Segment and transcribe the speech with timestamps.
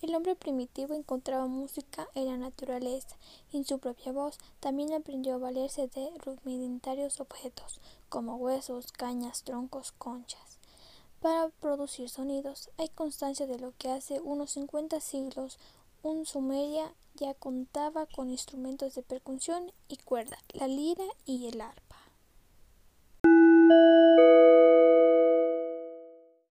[0.00, 3.16] El hombre primitivo encontraba música en la naturaleza
[3.52, 4.38] y en su propia voz.
[4.60, 10.58] También aprendió a valerse de rudimentarios objetos, como huesos, cañas, troncos, conchas.
[11.20, 15.58] Para producir sonidos hay constancia de lo que hace unos 50 siglos
[16.02, 21.87] un Sumeria ya contaba con instrumentos de percusión y cuerda, la lira y el arpa.